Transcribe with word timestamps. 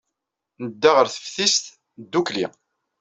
Nedda 0.63 0.89
ɣer 0.93 1.07
teftist 1.09 1.65
ddukkli. 2.01 2.45